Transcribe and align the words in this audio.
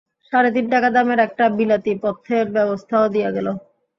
সাড়ে 0.31 0.49
তিন 0.55 0.65
টাকা 0.73 0.87
দামের 0.95 1.19
একটা 1.27 1.43
বিলাতী 1.57 1.93
পথ্যের 2.03 2.47
ব্যবস্থাও 2.57 3.05
দিয়া 3.13 3.29
গেল। 3.35 3.47